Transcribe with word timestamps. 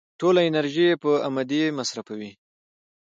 ټوله 0.19 0.41
انرژي 0.49 0.85
يې 0.91 0.95
په 1.03 1.11
امدې 1.27 1.63
مصرفېږي. 1.77 2.31